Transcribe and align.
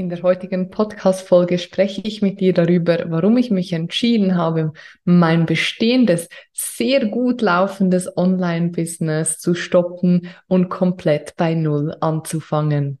In 0.00 0.08
der 0.08 0.22
heutigen 0.22 0.70
Podcast-Folge 0.70 1.58
spreche 1.58 2.00
ich 2.04 2.22
mit 2.22 2.40
dir 2.40 2.54
darüber, 2.54 3.04
warum 3.08 3.36
ich 3.36 3.50
mich 3.50 3.74
entschieden 3.74 4.34
habe, 4.34 4.72
mein 5.04 5.44
bestehendes, 5.44 6.30
sehr 6.54 7.04
gut 7.04 7.42
laufendes 7.42 8.16
Online-Business 8.16 9.36
zu 9.36 9.52
stoppen 9.52 10.28
und 10.48 10.70
komplett 10.70 11.36
bei 11.36 11.52
Null 11.52 11.94
anzufangen. 12.00 12.98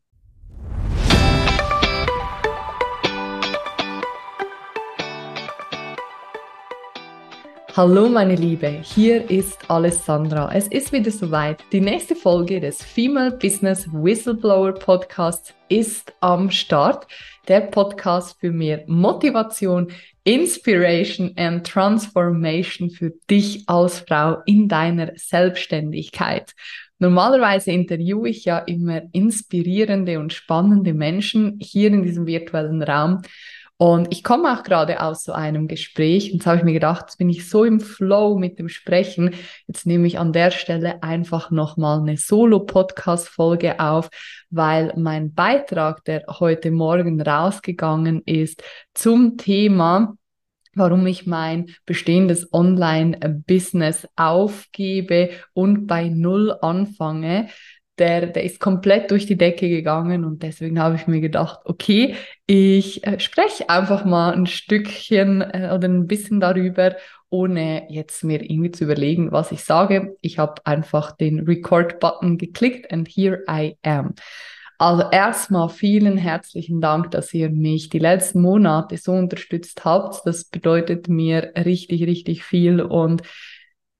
Hallo 7.82 8.10
meine 8.10 8.34
Liebe, 8.34 8.82
hier 8.82 9.30
ist 9.30 9.70
Alessandra. 9.70 10.52
Es 10.52 10.68
ist 10.68 10.92
wieder 10.92 11.10
soweit. 11.10 11.64
Die 11.72 11.80
nächste 11.80 12.14
Folge 12.14 12.60
des 12.60 12.84
Female 12.84 13.30
Business 13.30 13.88
Whistleblower 13.90 14.74
Podcasts 14.74 15.54
ist 15.70 16.12
am 16.20 16.50
Start. 16.50 17.06
Der 17.48 17.62
Podcast 17.62 18.38
für 18.38 18.50
mehr 18.50 18.84
Motivation, 18.86 19.90
Inspiration 20.24 21.32
and 21.36 21.66
Transformation 21.66 22.90
für 22.90 23.14
dich 23.30 23.66
als 23.66 24.00
Frau 24.00 24.42
in 24.44 24.68
deiner 24.68 25.12
Selbstständigkeit. 25.16 26.52
Normalerweise 26.98 27.70
interviewe 27.72 28.28
ich 28.28 28.44
ja 28.44 28.58
immer 28.58 29.04
inspirierende 29.12 30.18
und 30.20 30.34
spannende 30.34 30.92
Menschen 30.92 31.58
hier 31.62 31.88
in 31.88 32.02
diesem 32.02 32.26
virtuellen 32.26 32.82
Raum. 32.82 33.22
Und 33.82 34.08
ich 34.10 34.22
komme 34.22 34.52
auch 34.52 34.62
gerade 34.62 35.00
aus 35.00 35.24
so 35.24 35.32
einem 35.32 35.66
Gespräch 35.66 36.26
und 36.26 36.34
jetzt 36.34 36.46
habe 36.46 36.58
ich 36.58 36.64
mir 36.64 36.74
gedacht, 36.74 37.06
jetzt 37.06 37.16
bin 37.16 37.30
ich 37.30 37.48
so 37.48 37.64
im 37.64 37.80
Flow 37.80 38.38
mit 38.38 38.58
dem 38.58 38.68
Sprechen. 38.68 39.34
Jetzt 39.68 39.86
nehme 39.86 40.06
ich 40.06 40.18
an 40.18 40.34
der 40.34 40.50
Stelle 40.50 41.02
einfach 41.02 41.50
nochmal 41.50 42.00
eine 42.00 42.18
Solo-Podcast-Folge 42.18 43.80
auf, 43.80 44.10
weil 44.50 44.92
mein 44.98 45.32
Beitrag, 45.32 46.04
der 46.04 46.24
heute 46.28 46.70
Morgen 46.70 47.22
rausgegangen 47.22 48.20
ist 48.26 48.62
zum 48.92 49.38
Thema, 49.38 50.14
warum 50.74 51.06
ich 51.06 51.26
mein 51.26 51.74
bestehendes 51.86 52.52
Online-Business 52.52 54.06
aufgebe 54.14 55.30
und 55.54 55.86
bei 55.86 56.10
Null 56.10 56.54
anfange, 56.60 57.48
der, 58.00 58.26
der 58.26 58.42
ist 58.42 58.58
komplett 58.58 59.10
durch 59.10 59.26
die 59.26 59.36
Decke 59.36 59.68
gegangen 59.68 60.24
und 60.24 60.42
deswegen 60.42 60.80
habe 60.80 60.96
ich 60.96 61.06
mir 61.06 61.20
gedacht, 61.20 61.60
okay, 61.64 62.16
ich 62.46 63.06
äh, 63.06 63.20
spreche 63.20 63.68
einfach 63.68 64.04
mal 64.04 64.32
ein 64.32 64.46
Stückchen 64.46 65.42
äh, 65.42 65.70
oder 65.74 65.86
ein 65.86 66.06
bisschen 66.06 66.40
darüber, 66.40 66.96
ohne 67.28 67.86
jetzt 67.90 68.24
mir 68.24 68.42
irgendwie 68.42 68.72
zu 68.72 68.84
überlegen, 68.84 69.30
was 69.30 69.52
ich 69.52 69.62
sage. 69.62 70.16
Ich 70.22 70.38
habe 70.38 70.54
einfach 70.64 71.12
den 71.12 71.40
Record-Button 71.40 72.38
geklickt 72.38 72.90
and 72.90 73.06
here 73.08 73.44
I 73.48 73.76
am. 73.82 74.14
Also 74.78 75.04
erstmal 75.10 75.68
vielen 75.68 76.16
herzlichen 76.16 76.80
Dank, 76.80 77.10
dass 77.10 77.34
ihr 77.34 77.50
mich 77.50 77.90
die 77.90 77.98
letzten 77.98 78.40
Monate 78.40 78.96
so 78.96 79.12
unterstützt 79.12 79.84
habt. 79.84 80.22
Das 80.24 80.44
bedeutet 80.44 81.06
mir 81.06 81.52
richtig, 81.54 82.02
richtig 82.04 82.44
viel 82.44 82.80
und 82.80 83.22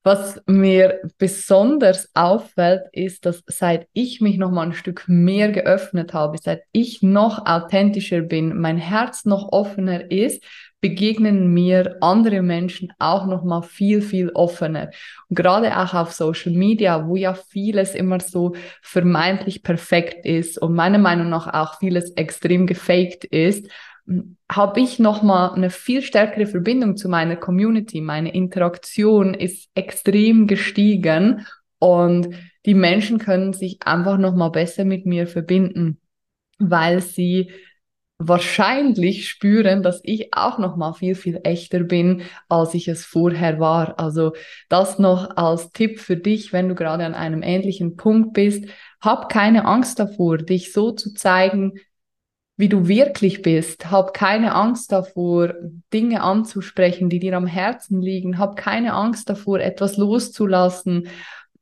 was 0.03 0.41
mir 0.47 1.01
besonders 1.19 2.09
auffällt, 2.15 2.85
ist, 2.93 3.27
dass 3.27 3.43
seit 3.47 3.87
ich 3.93 4.21
mich 4.21 4.39
noch 4.39 4.51
mal 4.51 4.67
ein 4.67 4.73
Stück 4.73 5.05
mehr 5.07 5.53
geöffnet 5.53 6.15
habe, 6.15 6.39
seit 6.39 6.63
ich 6.73 7.03
noch 7.03 7.45
authentischer 7.47 8.23
bin, 8.23 8.59
mein 8.59 8.79
Herz 8.79 9.27
noch 9.27 9.53
offener 9.53 10.11
ist, 10.11 10.43
begegnen 10.81 11.53
mir 11.53 11.97
andere 12.01 12.41
Menschen 12.41 12.91
auch 12.99 13.27
noch 13.27 13.45
mal 13.45 13.61
viel 13.61 14.01
viel 14.01 14.31
offener. 14.31 14.91
Und 15.29 15.37
gerade 15.37 15.77
auch 15.79 15.93
auf 15.93 16.13
Social 16.13 16.53
Media, 16.53 17.07
wo 17.07 17.17
ja 17.17 17.35
vieles 17.35 17.95
immer 17.95 18.21
so 18.21 18.55
vermeintlich 18.81 19.63
perfekt 19.63 20.25
ist 20.25 20.57
und 20.57 20.75
meiner 20.75 20.99
Meinung 20.99 21.29
nach 21.29 21.53
auch 21.53 21.79
vieles 21.79 22.11
extrem 22.13 22.67
gefaked 22.67 23.25
ist, 23.27 23.71
habe 24.51 24.81
ich 24.81 24.99
nochmal 24.99 25.53
eine 25.55 25.71
viel 25.71 26.03
stärkere 26.03 26.47
Verbindung 26.47 26.97
zu 26.97 27.09
meiner 27.09 27.37
Community. 27.37 28.01
Meine 28.01 28.35
Interaktion 28.35 29.35
ist 29.35 29.69
extrem 29.75 30.47
gestiegen 30.47 31.47
und 31.79 32.35
die 32.67 32.75
Menschen 32.75 33.19
können 33.19 33.53
sich 33.53 33.79
einfach 33.85 34.19
nochmal 34.19 34.51
besser 34.51 34.85
mit 34.85 35.07
mir 35.07 35.27
verbinden, 35.27 36.01
weil 36.59 37.01
sie 37.01 37.51
wahrscheinlich 38.19 39.29
spüren, 39.31 39.83
dass 39.83 40.01
ich 40.05 40.35
auch 40.35 40.59
noch 40.59 40.77
mal 40.77 40.93
viel 40.93 41.15
viel 41.15 41.41
echter 41.43 41.81
bin, 41.81 42.23
als 42.51 42.75
ich 42.75 42.87
es 42.87 43.07
vorher 43.07 43.59
war. 43.61 43.99
Also 43.99 44.35
das 44.69 44.99
noch 44.99 45.37
als 45.37 45.73
Tipp 45.73 45.99
für 45.99 46.17
dich, 46.17 46.53
wenn 46.53 46.69
du 46.69 46.75
gerade 46.75 47.07
an 47.07 47.15
einem 47.15 47.43
ähnlichen 47.43 47.97
Punkt 47.97 48.35
bist, 48.35 48.67
hab 49.01 49.31
keine 49.31 49.65
Angst 49.65 49.99
davor, 49.99 50.37
dich 50.37 50.75
so 50.75 50.93
zu 50.93 51.15
zeigen, 51.15 51.79
wie 52.61 52.69
du 52.69 52.87
wirklich 52.87 53.43
bist. 53.43 53.91
Hab 53.91 54.13
keine 54.13 54.55
Angst 54.55 54.93
davor, 54.93 55.55
Dinge 55.93 56.23
anzusprechen, 56.23 57.09
die 57.09 57.19
dir 57.19 57.37
am 57.37 57.47
Herzen 57.47 58.03
liegen. 58.03 58.39
Hab 58.39 58.57
keine 58.57 58.93
Angst 58.93 59.31
davor, 59.31 59.61
etwas 59.61 59.97
loszulassen, 59.97 61.09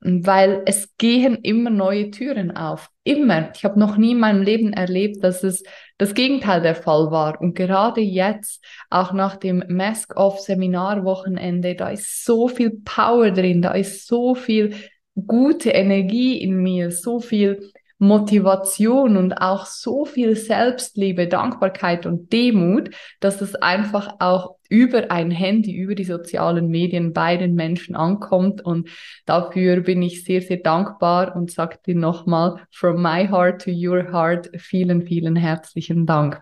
weil 0.01 0.61
es 0.65 0.95
gehen 0.97 1.37
immer 1.41 1.69
neue 1.69 2.11
Türen 2.11 2.55
auf. 2.55 2.89
Immer. 3.03 3.51
Ich 3.55 3.63
habe 3.63 3.79
noch 3.79 3.95
nie 3.95 4.11
in 4.11 4.19
meinem 4.19 4.41
Leben 4.41 4.73
erlebt, 4.73 5.23
dass 5.23 5.43
es 5.43 5.63
das 5.97 6.13
Gegenteil 6.13 6.61
der 6.61 6.75
Fall 6.75 7.11
war. 7.11 7.39
Und 7.39 7.55
gerade 7.55 8.01
jetzt, 8.01 8.63
auch 8.89 9.13
nach 9.13 9.37
dem 9.37 9.63
Mask-Off-Seminarwochenende, 9.69 11.75
da 11.75 11.89
ist 11.89 12.25
so 12.25 12.49
viel 12.49 12.81
Power 12.83 13.31
drin, 13.31 13.61
da 13.61 13.71
ist 13.71 14.05
so 14.05 14.35
viel 14.35 14.75
gute 15.15 15.69
Energie 15.69 16.41
in 16.41 16.61
mir, 16.61 16.91
so 16.91 17.19
viel 17.19 17.71
Motivation 17.99 19.17
und 19.17 19.33
auch 19.33 19.65
so 19.65 20.05
viel 20.05 20.35
Selbstliebe, 20.35 21.27
Dankbarkeit 21.27 22.05
und 22.05 22.31
Demut, 22.31 22.91
dass 23.19 23.41
es 23.41 23.55
einfach 23.55 24.15
auch 24.19 24.55
über 24.69 25.11
ein 25.11 25.31
Handy, 25.31 25.75
über 25.75 25.95
die 25.95 26.05
sozialen 26.05 26.69
Medien 26.69 27.11
bei 27.11 27.35
den 27.35 27.55
Menschen 27.55 27.95
ankommt. 27.95 28.61
Und 28.61 28.89
dafür 29.25 29.81
bin 29.81 30.01
ich 30.01 30.23
sehr, 30.23 30.41
sehr 30.41 30.57
dankbar 30.57 31.35
und 31.35 31.51
sage 31.51 31.77
dir 31.85 31.95
nochmal, 31.95 32.61
from 32.71 33.01
my 33.01 33.27
heart 33.27 33.61
to 33.63 33.71
your 33.71 34.11
heart, 34.13 34.49
vielen, 34.57 35.01
vielen 35.01 35.35
herzlichen 35.35 36.05
Dank. 36.05 36.41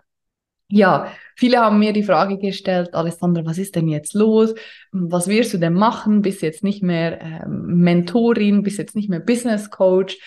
Ja, 0.70 1.10
viele 1.34 1.58
haben 1.60 1.78
mir 1.78 1.94
die 1.94 2.02
Frage 2.02 2.36
gestellt, 2.36 2.94
Alessandra, 2.94 3.44
was 3.46 3.56
ist 3.56 3.74
denn 3.74 3.88
jetzt 3.88 4.12
los? 4.12 4.54
Was 4.92 5.26
wirst 5.26 5.54
du 5.54 5.58
denn 5.58 5.72
machen? 5.72 6.20
Bist 6.20 6.42
jetzt 6.42 6.62
nicht 6.62 6.82
mehr 6.82 7.22
ähm, 7.22 7.80
Mentorin, 7.80 8.62
bist 8.62 8.78
jetzt 8.78 8.94
nicht 8.94 9.08
mehr 9.08 9.20
Business 9.20 9.70
Coach? 9.70 10.18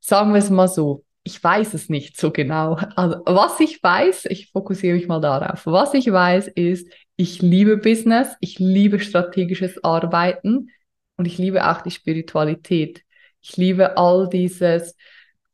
Sagen 0.00 0.32
wir 0.32 0.38
es 0.38 0.50
mal 0.50 0.68
so, 0.68 1.04
ich 1.26 1.42
weiß 1.42 1.74
es 1.74 1.88
nicht 1.88 2.16
so 2.18 2.30
genau. 2.30 2.78
Also, 2.94 3.20
was 3.26 3.58
ich 3.58 3.82
weiß, 3.82 4.26
ich 4.26 4.50
fokussiere 4.52 4.96
mich 4.96 5.08
mal 5.08 5.20
darauf. 5.20 5.66
Was 5.66 5.92
ich 5.94 6.10
weiß 6.10 6.48
ist, 6.48 6.88
ich 7.16 7.42
liebe 7.42 7.78
Business, 7.78 8.28
ich 8.40 8.58
liebe 8.60 9.00
strategisches 9.00 9.82
Arbeiten 9.82 10.70
und 11.16 11.24
ich 11.26 11.38
liebe 11.38 11.68
auch 11.68 11.82
die 11.82 11.90
Spiritualität. 11.90 13.02
Ich 13.40 13.56
liebe 13.56 13.96
all 13.96 14.28
dieses 14.28 14.94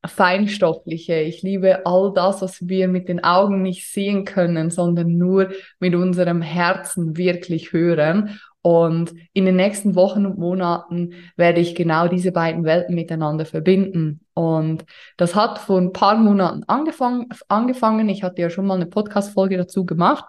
Feinstoffliche. 0.04 1.20
Ich 1.20 1.42
liebe 1.42 1.86
all 1.86 2.12
das, 2.14 2.42
was 2.42 2.69
wir 2.69 2.88
mit 2.88 3.08
den 3.08 3.22
Augen 3.22 3.62
nicht 3.62 3.91
sehen 3.91 4.25
können, 4.25 4.70
sondern 4.70 5.16
nur 5.16 5.52
mit 5.78 5.94
unserem 5.94 6.42
Herzen 6.42 7.16
wirklich 7.16 7.72
hören. 7.72 8.41
Und 8.62 9.12
in 9.32 9.44
den 9.44 9.56
nächsten 9.56 9.96
Wochen 9.96 10.24
und 10.24 10.38
Monaten 10.38 11.14
werde 11.36 11.60
ich 11.60 11.74
genau 11.74 12.06
diese 12.06 12.30
beiden 12.30 12.64
Welten 12.64 12.94
miteinander 12.94 13.44
verbinden. 13.44 14.20
Und 14.34 14.84
das 15.16 15.34
hat 15.34 15.58
vor 15.58 15.78
ein 15.80 15.92
paar 15.92 16.16
Monaten 16.16 16.62
angefangen. 16.68 17.28
angefangen. 17.48 18.08
Ich 18.08 18.22
hatte 18.22 18.40
ja 18.40 18.50
schon 18.50 18.66
mal 18.66 18.76
eine 18.76 18.86
Podcast-Folge 18.86 19.56
dazu 19.56 19.84
gemacht 19.84 20.24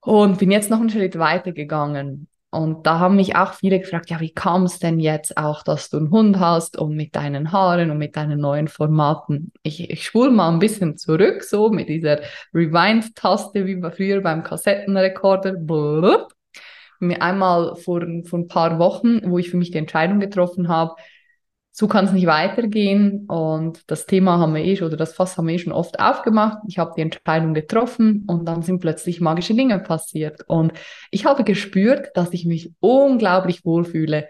und 0.00 0.38
bin 0.38 0.50
jetzt 0.50 0.70
noch 0.70 0.80
einen 0.80 0.90
Schritt 0.90 1.18
weiter 1.18 1.52
gegangen. 1.52 2.26
Und 2.50 2.86
da 2.86 2.98
haben 2.98 3.16
mich 3.16 3.36
auch 3.36 3.54
viele 3.54 3.80
gefragt, 3.80 4.10
ja, 4.10 4.20
wie 4.20 4.32
kam 4.32 4.64
es 4.64 4.78
denn 4.78 5.00
jetzt 5.00 5.38
auch, 5.38 5.62
dass 5.62 5.88
du 5.88 5.96
einen 5.96 6.10
Hund 6.10 6.38
hast 6.38 6.78
und 6.78 6.94
mit 6.94 7.16
deinen 7.16 7.50
Haaren 7.50 7.90
und 7.90 7.96
mit 7.96 8.14
deinen 8.14 8.40
neuen 8.40 8.68
Formaten? 8.68 9.52
Ich, 9.62 9.88
ich 9.90 10.04
spule 10.04 10.30
mal 10.30 10.50
ein 10.50 10.58
bisschen 10.58 10.98
zurück, 10.98 11.44
so 11.44 11.70
mit 11.70 11.88
dieser 11.88 12.20
Rewind-Taste 12.52 13.66
wie 13.66 13.80
früher 13.90 14.20
beim 14.20 14.42
Kassettenrekorder. 14.42 15.52
Blub 15.52 16.34
mir 17.06 17.22
einmal 17.22 17.76
vor, 17.76 18.04
vor 18.24 18.38
ein 18.38 18.48
paar 18.48 18.78
Wochen, 18.78 19.20
wo 19.30 19.38
ich 19.38 19.50
für 19.50 19.56
mich 19.56 19.70
die 19.70 19.78
Entscheidung 19.78 20.20
getroffen 20.20 20.68
habe, 20.68 20.94
so 21.70 21.88
kann 21.88 22.04
es 22.04 22.12
nicht 22.12 22.26
weitergehen. 22.26 23.26
Und 23.26 23.90
das 23.90 24.06
Thema 24.06 24.38
haben 24.38 24.54
wir 24.54 24.62
eh 24.62 24.80
oder 24.82 24.96
das 24.96 25.14
Fass 25.14 25.36
haben 25.36 25.48
wir 25.48 25.54
eh 25.54 25.58
schon 25.58 25.72
oft 25.72 25.98
aufgemacht. 25.98 26.58
Ich 26.68 26.78
habe 26.78 26.92
die 26.96 27.00
Entscheidung 27.00 27.54
getroffen 27.54 28.24
und 28.26 28.46
dann 28.46 28.62
sind 28.62 28.80
plötzlich 28.80 29.20
magische 29.20 29.54
Dinge 29.54 29.78
passiert. 29.78 30.42
Und 30.46 30.72
ich 31.10 31.24
habe 31.24 31.44
gespürt, 31.44 32.10
dass 32.14 32.32
ich 32.32 32.44
mich 32.44 32.72
unglaublich 32.80 33.64
wohlfühle. 33.64 34.28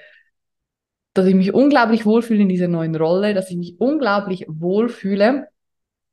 Dass 1.15 1.27
ich 1.27 1.35
mich 1.35 1.53
unglaublich 1.53 2.07
wohlfühle 2.07 2.43
in 2.43 2.49
dieser 2.49 2.69
neuen 2.69 2.97
Rolle, 2.97 3.35
dass 3.35 3.51
ich 3.51 3.57
mich 3.57 3.75
unglaublich 3.79 4.47
wohlfühle 4.49 5.49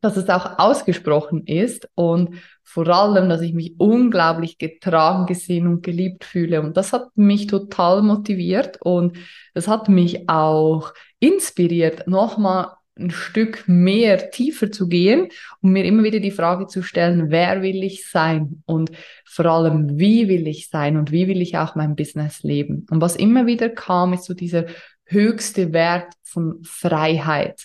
dass 0.02 0.18
es 0.18 0.30
auch 0.30 0.58
ausgesprochen 0.60 1.46
ist 1.46 1.90
und 1.96 2.36
vor 2.64 2.88
allem, 2.88 3.30
dass 3.30 3.42
ich 3.42 3.54
mich 3.54 3.76
unglaublich 3.80 4.58
getragen 4.58 5.26
gesehen 5.26 5.68
und 5.68 5.82
geliebt 5.82 6.24
fühle. 6.24 6.62
Und 6.62 6.78
das 6.78 6.94
hat 6.94 7.10
mich 7.16 7.48
total 7.48 8.02
motiviert 8.02 8.78
und 8.82 9.18
das 9.54 9.68
hat 9.68 9.90
mich 9.90 10.30
auch 10.30 10.94
inspiriert, 11.20 12.08
nochmal 12.08 12.74
ein 13.00 13.12
Stück 13.12 13.64
mehr 13.68 14.30
tiefer 14.32 14.72
zu 14.72 14.88
gehen 14.88 15.30
und 15.62 15.72
mir 15.72 15.86
immer 15.86 16.04
wieder 16.04 16.20
die 16.20 16.32
Frage 16.32 16.68
zu 16.68 16.84
stellen, 16.84 17.30
wer 17.30 17.62
will 17.62 17.84
ich 17.84 18.10
sein 18.10 18.62
und 18.66 18.92
vor 19.26 19.46
allem, 19.46 19.98
wie 19.98 20.28
will 20.28 20.48
ich 20.48 20.70
sein 20.70 20.98
und 20.98 21.12
wie 21.12 21.28
will 21.28 21.42
ich 21.42 21.58
auch 21.58 21.76
mein 21.76 21.96
Business 21.96 22.44
leben. 22.44 22.86
Und 22.90 23.02
was 23.02 23.16
immer 23.16 23.46
wieder 23.46 23.70
kam, 23.70 24.14
ist 24.14 24.26
so 24.26 24.34
dieser 24.34 24.66
höchste 25.06 25.74
Wert 25.74 26.14
von 26.24 26.60
Freiheit. 26.64 27.64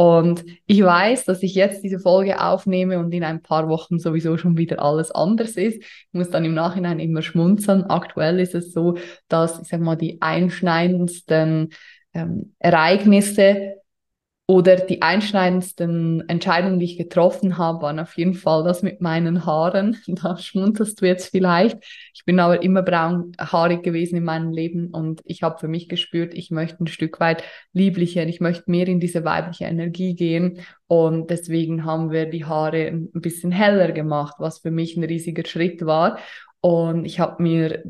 Und 0.00 0.46
ich 0.64 0.82
weiß, 0.82 1.26
dass 1.26 1.42
ich 1.42 1.54
jetzt 1.54 1.84
diese 1.84 1.98
Folge 1.98 2.40
aufnehme 2.40 2.98
und 2.98 3.12
in 3.12 3.22
ein 3.22 3.42
paar 3.42 3.68
Wochen 3.68 3.98
sowieso 3.98 4.38
schon 4.38 4.56
wieder 4.56 4.80
alles 4.80 5.10
anders 5.10 5.58
ist. 5.58 5.76
Ich 5.76 6.08
muss 6.12 6.30
dann 6.30 6.46
im 6.46 6.54
Nachhinein 6.54 7.00
immer 7.00 7.20
schmunzeln. 7.20 7.84
Aktuell 7.84 8.40
ist 8.40 8.54
es 8.54 8.72
so, 8.72 8.96
dass, 9.28 9.60
ich 9.60 9.68
sag 9.68 9.82
mal, 9.82 9.96
die 9.96 10.22
einschneidendsten 10.22 11.74
ähm, 12.14 12.54
Ereignisse 12.58 13.74
oder 14.50 14.74
die 14.74 15.00
einschneidendsten 15.00 16.28
Entscheidungen, 16.28 16.80
die 16.80 16.86
ich 16.86 16.98
getroffen 16.98 17.56
habe, 17.56 17.82
waren 17.82 18.00
auf 18.00 18.18
jeden 18.18 18.34
Fall 18.34 18.64
das 18.64 18.82
mit 18.82 19.00
meinen 19.00 19.46
Haaren. 19.46 19.96
Da 20.08 20.36
schmunzelst 20.36 21.00
du 21.00 21.06
jetzt 21.06 21.30
vielleicht. 21.30 21.78
Ich 22.12 22.24
bin 22.24 22.40
aber 22.40 22.60
immer 22.60 22.82
braunhaarig 22.82 23.84
gewesen 23.84 24.16
in 24.16 24.24
meinem 24.24 24.50
Leben 24.50 24.88
und 24.88 25.20
ich 25.24 25.44
habe 25.44 25.60
für 25.60 25.68
mich 25.68 25.88
gespürt, 25.88 26.34
ich 26.34 26.50
möchte 26.50 26.82
ein 26.82 26.88
Stück 26.88 27.20
weit 27.20 27.44
lieblicher, 27.72 28.26
ich 28.26 28.40
möchte 28.40 28.68
mehr 28.68 28.88
in 28.88 28.98
diese 28.98 29.24
weibliche 29.24 29.66
Energie 29.66 30.16
gehen 30.16 30.58
und 30.88 31.30
deswegen 31.30 31.84
haben 31.84 32.10
wir 32.10 32.26
die 32.26 32.44
Haare 32.44 32.88
ein 32.88 33.08
bisschen 33.12 33.52
heller 33.52 33.92
gemacht, 33.92 34.34
was 34.38 34.58
für 34.58 34.72
mich 34.72 34.96
ein 34.96 35.04
riesiger 35.04 35.46
Schritt 35.46 35.86
war. 35.86 36.18
Und 36.60 37.04
ich 37.04 37.20
habe 37.20 37.40
mir 37.40 37.84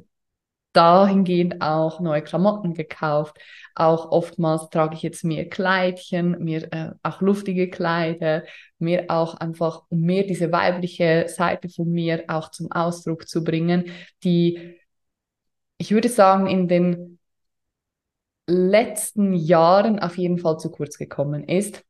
dahingehend 0.72 1.62
auch 1.62 2.00
neue 2.00 2.22
Klamotten 2.22 2.74
gekauft. 2.74 3.38
Auch 3.74 4.10
oftmals 4.10 4.68
trage 4.70 4.94
ich 4.94 5.02
jetzt 5.02 5.24
mehr 5.24 5.48
Kleidchen, 5.48 6.42
mehr 6.42 6.72
äh, 6.72 6.92
auch 7.02 7.20
luftige 7.20 7.70
Kleider, 7.70 8.44
mehr 8.78 9.06
auch 9.08 9.34
einfach, 9.34 9.82
um 9.88 10.00
mehr 10.00 10.24
diese 10.24 10.52
weibliche 10.52 11.26
Seite 11.28 11.68
von 11.68 11.90
mir 11.90 12.24
auch 12.28 12.50
zum 12.50 12.70
Ausdruck 12.72 13.28
zu 13.28 13.42
bringen, 13.44 13.90
die, 14.24 14.78
ich 15.78 15.92
würde 15.92 16.08
sagen, 16.08 16.46
in 16.46 16.68
den 16.68 17.18
letzten 18.46 19.32
Jahren 19.34 19.98
auf 19.98 20.18
jeden 20.18 20.38
Fall 20.38 20.58
zu 20.58 20.70
kurz 20.70 20.98
gekommen 20.98 21.44
ist 21.44 21.84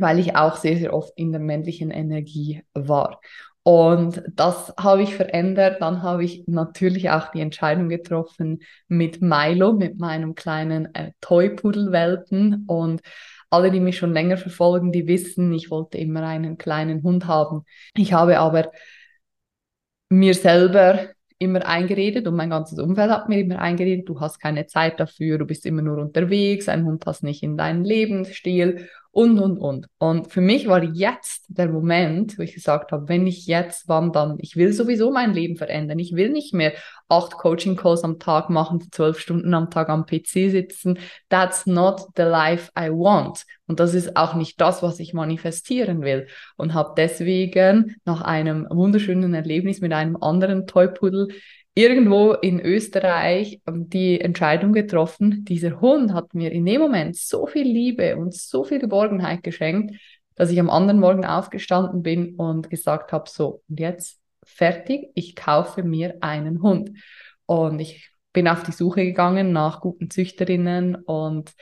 weil 0.00 0.18
ich 0.18 0.36
auch 0.36 0.56
sehr, 0.56 0.76
sehr 0.76 0.92
oft 0.92 1.12
in 1.16 1.32
der 1.32 1.40
männlichen 1.40 1.90
Energie 1.90 2.62
war. 2.74 3.20
Und 3.66 4.22
das 4.32 4.72
habe 4.78 5.02
ich 5.02 5.16
verändert. 5.16 5.82
Dann 5.82 6.00
habe 6.04 6.22
ich 6.22 6.44
natürlich 6.46 7.10
auch 7.10 7.32
die 7.32 7.40
Entscheidung 7.40 7.88
getroffen 7.88 8.62
mit 8.86 9.20
Milo, 9.20 9.72
mit 9.72 9.98
meinem 9.98 10.36
kleinen 10.36 10.94
äh, 10.94 11.10
Toy-Pudel-Welpen. 11.20 12.66
Und 12.68 13.02
alle, 13.50 13.72
die 13.72 13.80
mich 13.80 13.98
schon 13.98 14.12
länger 14.12 14.36
verfolgen, 14.36 14.92
die 14.92 15.08
wissen, 15.08 15.52
ich 15.52 15.68
wollte 15.68 15.98
immer 15.98 16.22
einen 16.24 16.58
kleinen 16.58 17.02
Hund 17.02 17.26
haben. 17.26 17.64
Ich 17.96 18.12
habe 18.12 18.38
aber 18.38 18.70
mir 20.10 20.34
selber 20.34 21.08
immer 21.38 21.66
eingeredet 21.66 22.26
und 22.26 22.36
mein 22.36 22.50
ganzes 22.50 22.78
Umfeld 22.78 23.10
hat 23.10 23.28
mir 23.28 23.40
immer 23.40 23.58
eingeredet, 23.58 24.08
du 24.08 24.20
hast 24.20 24.40
keine 24.40 24.66
Zeit 24.66 24.98
dafür, 25.00 25.38
du 25.38 25.44
bist 25.44 25.66
immer 25.66 25.82
nur 25.82 25.98
unterwegs, 25.98 26.68
ein 26.68 26.84
Hund 26.84 27.00
passt 27.00 27.22
nicht 27.22 27.42
in 27.42 27.56
deinen 27.56 27.84
Lebensstil 27.84 28.88
und, 29.16 29.38
und, 29.38 29.56
und. 29.56 29.86
Und 29.98 30.30
für 30.30 30.42
mich 30.42 30.68
war 30.68 30.82
jetzt 30.82 31.46
der 31.48 31.70
Moment, 31.70 32.38
wo 32.38 32.42
ich 32.42 32.52
gesagt 32.52 32.92
habe, 32.92 33.08
wenn 33.08 33.26
ich 33.26 33.46
jetzt, 33.46 33.88
wann 33.88 34.12
dann? 34.12 34.36
Ich 34.40 34.56
will 34.56 34.74
sowieso 34.74 35.10
mein 35.10 35.32
Leben 35.32 35.56
verändern. 35.56 35.98
Ich 35.98 36.14
will 36.14 36.28
nicht 36.28 36.52
mehr 36.52 36.74
acht 37.08 37.38
Coaching-Calls 37.38 38.04
am 38.04 38.18
Tag 38.18 38.50
machen, 38.50 38.80
zwölf 38.90 39.18
Stunden 39.18 39.54
am 39.54 39.70
Tag 39.70 39.88
am 39.88 40.06
PC 40.06 40.50
sitzen. 40.50 40.98
That's 41.28 41.66
not 41.66 42.02
the 42.16 42.22
life 42.22 42.70
I 42.78 42.90
want. 42.90 43.44
Und 43.66 43.80
das 43.80 43.94
ist 43.94 44.16
auch 44.16 44.34
nicht 44.34 44.60
das, 44.60 44.82
was 44.82 45.00
ich 45.00 45.14
manifestieren 45.14 46.02
will. 46.02 46.26
Und 46.56 46.74
habe 46.74 46.94
deswegen 46.96 47.96
nach 48.04 48.22
einem 48.22 48.66
wunderschönen 48.70 49.34
Erlebnis 49.34 49.80
mit 49.80 49.92
einem 49.92 50.16
anderen 50.16 50.66
Toypudel 50.66 51.28
irgendwo 51.76 52.32
in 52.32 52.58
Österreich 52.58 53.60
ähm, 53.66 53.88
die 53.88 54.20
Entscheidung 54.20 54.72
getroffen, 54.72 55.44
dieser 55.44 55.80
Hund 55.80 56.12
hat 56.12 56.34
mir 56.34 56.50
in 56.50 56.64
dem 56.64 56.80
Moment 56.80 57.16
so 57.16 57.46
viel 57.46 57.66
Liebe 57.66 58.16
und 58.16 58.34
so 58.34 58.64
viel 58.64 58.78
Geborgenheit 58.78 59.42
geschenkt, 59.42 59.94
dass 60.34 60.50
ich 60.50 60.58
am 60.58 60.70
anderen 60.70 61.00
Morgen 61.00 61.24
aufgestanden 61.24 62.02
bin 62.02 62.34
und 62.36 62.70
gesagt 62.70 63.12
habe, 63.12 63.28
so, 63.28 63.62
und 63.68 63.78
jetzt 63.78 64.18
fertig, 64.46 65.10
ich 65.14 65.36
kaufe 65.36 65.82
mir 65.82 66.16
einen 66.20 66.62
Hund. 66.62 66.90
Und 67.44 67.80
ich 67.80 68.10
bin 68.32 68.48
auf 68.48 68.62
die 68.62 68.72
Suche 68.72 69.04
gegangen 69.04 69.52
nach 69.52 69.80
guten 69.80 70.10
Züchterinnen 70.10 70.94
und 70.94 71.52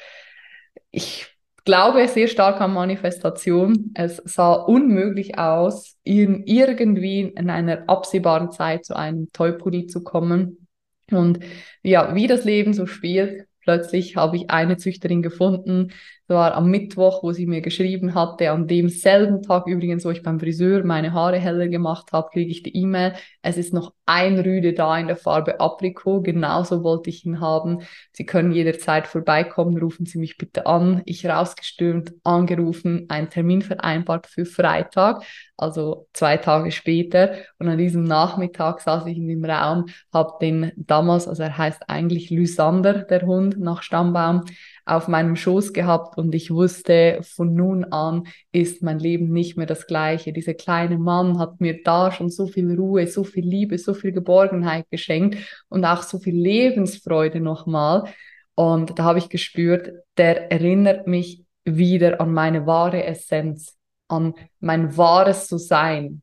ich 0.90 1.26
glaube 1.64 2.06
sehr 2.08 2.28
stark 2.28 2.60
an 2.60 2.72
Manifestation. 2.72 3.92
Es 3.94 4.16
sah 4.24 4.52
unmöglich 4.52 5.38
aus, 5.38 5.96
in 6.04 6.44
irgendwie 6.46 7.22
in 7.22 7.50
einer 7.50 7.88
absehbaren 7.88 8.50
Zeit 8.50 8.84
zu 8.84 8.96
einem 8.96 9.30
Tollpudel 9.32 9.86
zu 9.86 10.02
kommen. 10.02 10.66
Und 11.10 11.40
ja, 11.82 12.14
wie 12.14 12.26
das 12.26 12.44
Leben 12.44 12.74
so 12.74 12.86
spielt, 12.86 13.46
plötzlich 13.60 14.16
habe 14.16 14.36
ich 14.36 14.50
eine 14.50 14.76
Züchterin 14.76 15.22
gefunden, 15.22 15.92
war 16.26 16.54
am 16.54 16.70
Mittwoch, 16.70 17.22
wo 17.22 17.32
sie 17.32 17.46
mir 17.46 17.60
geschrieben 17.60 18.14
hatte, 18.14 18.50
an 18.50 18.66
demselben 18.66 19.42
Tag 19.42 19.66
übrigens, 19.66 20.04
wo 20.04 20.10
ich 20.10 20.22
beim 20.22 20.40
Friseur 20.40 20.84
meine 20.84 21.12
Haare 21.12 21.38
heller 21.38 21.68
gemacht 21.68 22.12
habe, 22.12 22.30
kriege 22.32 22.50
ich 22.50 22.62
die 22.62 22.76
E-Mail. 22.76 23.14
Es 23.42 23.58
ist 23.58 23.74
noch 23.74 23.92
ein 24.06 24.38
Rüde 24.38 24.72
da 24.72 24.98
in 24.98 25.06
der 25.06 25.16
Farbe 25.16 25.60
Aprikot. 25.60 26.22
Genauso 26.22 26.82
wollte 26.82 27.10
ich 27.10 27.26
ihn 27.26 27.40
haben. 27.40 27.80
Sie 28.12 28.24
können 28.24 28.52
jederzeit 28.52 29.06
vorbeikommen. 29.06 29.78
Rufen 29.78 30.06
Sie 30.06 30.18
mich 30.18 30.38
bitte 30.38 30.66
an. 30.66 31.02
Ich 31.04 31.26
rausgestürmt, 31.26 32.14
angerufen, 32.24 33.06
einen 33.08 33.30
Termin 33.30 33.62
vereinbart 33.62 34.26
für 34.26 34.44
Freitag, 34.46 35.24
also 35.56 36.08
zwei 36.12 36.36
Tage 36.36 36.70
später. 36.70 37.34
Und 37.58 37.68
an 37.68 37.78
diesem 37.78 38.04
Nachmittag 38.04 38.80
saß 38.80 39.06
ich 39.06 39.18
in 39.18 39.28
dem 39.28 39.44
Raum, 39.44 39.86
habe 40.12 40.34
den 40.40 40.72
damals, 40.76 41.28
also 41.28 41.42
er 41.42 41.56
heißt 41.56 41.88
eigentlich 41.88 42.30
Lysander, 42.30 43.04
der 43.04 43.22
Hund 43.22 43.58
nach 43.58 43.82
Stammbaum, 43.82 44.44
auf 44.86 45.08
meinem 45.08 45.36
Schoß 45.36 45.72
gehabt 45.72 46.18
und 46.18 46.34
ich 46.34 46.50
wusste, 46.50 47.20
von 47.22 47.54
nun 47.54 47.84
an 47.84 48.26
ist 48.52 48.82
mein 48.82 48.98
Leben 48.98 49.32
nicht 49.32 49.56
mehr 49.56 49.66
das 49.66 49.86
gleiche. 49.86 50.32
Dieser 50.32 50.54
kleine 50.54 50.98
Mann 50.98 51.38
hat 51.38 51.60
mir 51.60 51.82
da 51.82 52.12
schon 52.12 52.28
so 52.28 52.46
viel 52.46 52.74
Ruhe, 52.74 53.06
so 53.06 53.24
viel 53.24 53.46
Liebe, 53.46 53.78
so 53.78 53.94
viel 53.94 54.12
Geborgenheit 54.12 54.86
geschenkt 54.90 55.38
und 55.68 55.84
auch 55.84 56.02
so 56.02 56.18
viel 56.18 56.36
Lebensfreude 56.36 57.40
nochmal. 57.40 58.12
Und 58.54 58.98
da 58.98 59.04
habe 59.04 59.18
ich 59.18 59.30
gespürt, 59.30 59.92
der 60.18 60.52
erinnert 60.52 61.06
mich 61.06 61.44
wieder 61.64 62.20
an 62.20 62.32
meine 62.32 62.66
wahre 62.66 63.04
Essenz, 63.04 63.76
an 64.08 64.34
mein 64.60 64.96
wahres 64.96 65.46
zu 65.46 65.56
sein. 65.56 66.22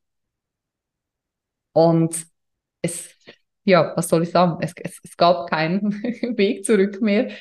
Und 1.74 2.28
es, 2.84 3.10
ja, 3.64 3.94
was 3.96 4.08
soll 4.08 4.24
ich 4.24 4.30
sagen? 4.32 4.58
Es, 4.62 4.74
es, 4.76 5.00
es 5.04 5.18
gab 5.18 5.50
keinen 5.50 5.92
Weg 6.38 6.64
zurück 6.64 7.02
mehr 7.02 7.32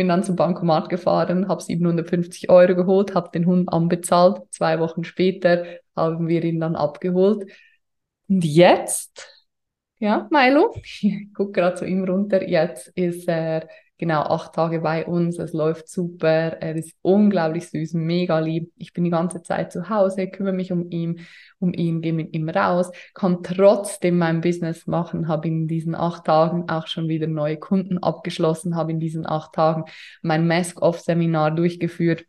bin 0.00 0.08
dann 0.08 0.22
zum 0.22 0.34
Bankomat 0.34 0.88
gefahren, 0.88 1.46
habe 1.48 1.62
750 1.62 2.48
Euro 2.48 2.74
geholt, 2.74 3.14
habe 3.14 3.28
den 3.34 3.44
Hund 3.44 3.70
anbezahlt. 3.70 4.40
Zwei 4.50 4.80
Wochen 4.80 5.04
später 5.04 5.66
haben 5.94 6.26
wir 6.26 6.42
ihn 6.42 6.58
dann 6.58 6.74
abgeholt. 6.74 7.52
Und 8.26 8.42
jetzt, 8.42 9.28
ja, 9.98 10.26
Milo, 10.30 10.74
ich 11.02 11.34
gucke 11.34 11.52
gerade 11.52 11.76
zu 11.76 11.84
ihm 11.84 12.04
runter, 12.04 12.48
jetzt 12.48 12.88
ist 12.96 13.28
er 13.28 13.68
genau 14.00 14.22
acht 14.22 14.54
Tage 14.54 14.80
bei 14.80 15.06
uns. 15.06 15.38
Es 15.38 15.52
läuft 15.52 15.88
super. 15.88 16.56
Er 16.60 16.74
ist 16.74 16.96
unglaublich 17.02 17.68
süß, 17.68 17.92
mega 17.94 18.40
lieb. 18.40 18.72
Ich 18.76 18.92
bin 18.92 19.04
die 19.04 19.10
ganze 19.10 19.42
Zeit 19.42 19.70
zu 19.70 19.88
Hause, 19.88 20.26
kümmere 20.26 20.54
mich 20.54 20.72
um 20.72 20.90
ihn, 20.90 21.20
um 21.60 21.72
ihn, 21.72 22.00
gehe 22.00 22.14
mit 22.14 22.34
ihm 22.34 22.48
raus, 22.48 22.90
kann 23.14 23.42
trotzdem 23.44 24.18
mein 24.18 24.40
Business 24.40 24.86
machen, 24.86 25.28
habe 25.28 25.46
in 25.46 25.68
diesen 25.68 25.94
acht 25.94 26.24
Tagen 26.24 26.68
auch 26.68 26.88
schon 26.88 27.08
wieder 27.08 27.28
neue 27.28 27.58
Kunden 27.58 27.98
abgeschlossen, 27.98 28.74
habe 28.74 28.90
in 28.90 29.00
diesen 29.00 29.26
acht 29.26 29.52
Tagen 29.52 29.84
mein 30.22 30.46
Mask-Off-Seminar 30.48 31.52
durchgeführt. 31.52 32.24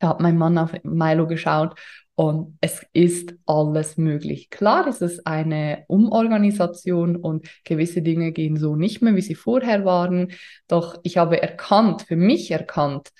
Da 0.00 0.08
hat 0.08 0.20
mein 0.20 0.36
Mann 0.36 0.58
auf 0.58 0.72
Milo 0.82 1.26
geschaut 1.26 1.78
und 2.16 2.58
es 2.60 2.84
ist 2.92 3.34
alles 3.46 3.96
möglich. 3.96 4.50
Klar 4.50 4.86
ist 4.88 5.02
es 5.02 5.24
eine 5.26 5.84
Umorganisation 5.88 7.16
und 7.16 7.46
gewisse 7.64 8.02
Dinge 8.02 8.32
gehen 8.32 8.56
so 8.56 8.76
nicht 8.76 9.02
mehr, 9.02 9.16
wie 9.16 9.20
sie 9.20 9.34
vorher 9.34 9.84
waren. 9.84 10.32
Doch 10.68 10.98
ich 11.02 11.16
habe 11.16 11.40
erkannt, 11.42 12.02
für 12.02 12.16
mich 12.16 12.50
erkannt, 12.50 13.10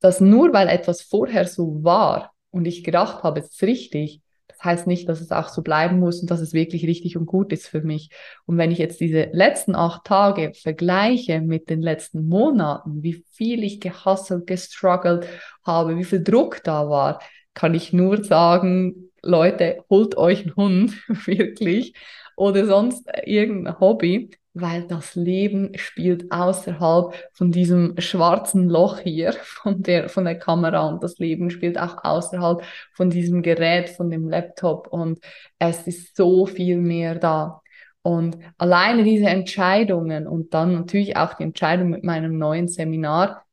dass 0.00 0.20
nur 0.20 0.52
weil 0.52 0.68
etwas 0.68 1.02
vorher 1.02 1.46
so 1.46 1.82
war 1.84 2.34
und 2.50 2.66
ich 2.66 2.84
gedacht 2.84 3.22
habe, 3.22 3.40
es 3.40 3.48
ist 3.50 3.62
richtig, 3.62 4.21
heißt 4.62 4.86
nicht, 4.86 5.08
dass 5.08 5.20
es 5.20 5.32
auch 5.32 5.48
so 5.48 5.62
bleiben 5.62 5.98
muss 5.98 6.20
und 6.20 6.30
dass 6.30 6.40
es 6.40 6.52
wirklich 6.52 6.86
richtig 6.86 7.16
und 7.16 7.26
gut 7.26 7.52
ist 7.52 7.66
für 7.66 7.82
mich. 7.82 8.10
Und 8.46 8.58
wenn 8.58 8.70
ich 8.70 8.78
jetzt 8.78 9.00
diese 9.00 9.28
letzten 9.32 9.74
acht 9.74 10.04
Tage 10.04 10.52
vergleiche 10.54 11.40
mit 11.40 11.70
den 11.70 11.82
letzten 11.82 12.26
Monaten, 12.26 13.02
wie 13.02 13.24
viel 13.32 13.64
ich 13.64 13.80
gehustelt, 13.80 14.46
gestruggelt 14.46 15.26
habe, 15.64 15.96
wie 15.96 16.04
viel 16.04 16.22
Druck 16.22 16.62
da 16.64 16.88
war, 16.88 17.20
kann 17.54 17.74
ich 17.74 17.92
nur 17.92 18.24
sagen, 18.24 19.10
Leute, 19.22 19.84
holt 19.90 20.16
euch 20.16 20.42
einen 20.42 20.56
Hund, 20.56 21.08
wirklich, 21.26 21.94
oder 22.36 22.66
sonst 22.66 23.06
irgendein 23.24 23.78
Hobby, 23.78 24.30
weil 24.54 24.86
das 24.86 25.14
Leben 25.14 25.76
spielt 25.76 26.30
außerhalb 26.30 27.14
von 27.32 27.52
diesem 27.52 27.94
schwarzen 27.98 28.68
Loch 28.68 29.00
hier 29.00 29.32
von 29.42 29.82
der, 29.82 30.08
von 30.08 30.24
der 30.24 30.38
Kamera 30.38 30.88
und 30.88 31.02
das 31.02 31.18
Leben 31.18 31.50
spielt 31.50 31.78
auch 31.78 32.04
außerhalb 32.04 32.62
von 32.92 33.10
diesem 33.10 33.42
Gerät, 33.42 33.90
von 33.90 34.10
dem 34.10 34.28
Laptop 34.28 34.88
und 34.88 35.20
es 35.58 35.86
ist 35.86 36.16
so 36.16 36.46
viel 36.46 36.78
mehr 36.78 37.14
da. 37.16 37.62
Und 38.02 38.38
alleine 38.58 39.04
diese 39.04 39.26
Entscheidungen 39.26 40.26
und 40.26 40.54
dann 40.54 40.74
natürlich 40.74 41.16
auch 41.16 41.34
die 41.34 41.44
Entscheidung 41.44 41.90
mit 41.90 42.02
meinem 42.04 42.36
neuen 42.36 42.66
Seminar, 42.68 43.44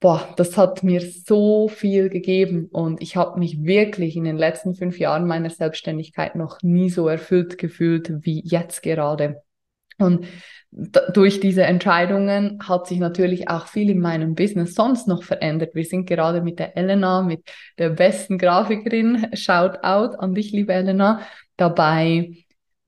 boah, 0.00 0.28
das 0.36 0.58
hat 0.58 0.82
mir 0.82 1.00
so 1.00 1.68
viel 1.68 2.08
gegeben 2.10 2.66
und 2.72 3.00
ich 3.00 3.16
habe 3.16 3.38
mich 3.38 3.62
wirklich 3.62 4.16
in 4.16 4.24
den 4.24 4.36
letzten 4.36 4.74
fünf 4.74 4.98
Jahren 4.98 5.26
meiner 5.26 5.48
Selbstständigkeit 5.48 6.34
noch 6.34 6.60
nie 6.62 6.90
so 6.90 7.08
erfüllt 7.08 7.56
gefühlt 7.56 8.12
wie 8.24 8.42
jetzt 8.44 8.82
gerade. 8.82 9.42
Und 10.02 10.26
durch 11.12 11.40
diese 11.40 11.64
Entscheidungen 11.64 12.58
hat 12.66 12.86
sich 12.86 12.98
natürlich 12.98 13.48
auch 13.48 13.66
viel 13.66 13.90
in 13.90 14.00
meinem 14.00 14.34
Business 14.34 14.74
sonst 14.74 15.06
noch 15.06 15.22
verändert. 15.22 15.74
Wir 15.74 15.84
sind 15.84 16.06
gerade 16.06 16.40
mit 16.40 16.58
der 16.58 16.76
Elena, 16.76 17.22
mit 17.22 17.50
der 17.78 17.90
besten 17.90 18.38
Grafikerin, 18.38 19.28
Shout 19.34 19.82
out 19.82 20.18
an 20.18 20.34
dich, 20.34 20.52
liebe 20.52 20.72
Elena, 20.72 21.20
dabei 21.56 22.44